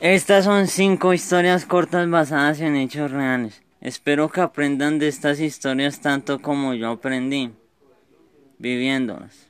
[0.00, 3.62] Estas son cinco historias cortas basadas en hechos reales.
[3.80, 7.50] Espero que aprendan de estas historias tanto como yo aprendí
[8.58, 9.48] viviéndolas.